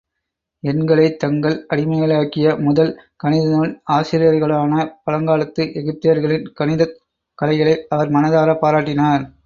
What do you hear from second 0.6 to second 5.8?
எண்களைத் தங்கள் அடிமைகளாக்கிய முதல் கணிதநூல் ஆசிரியர்களான பழங்காலத்து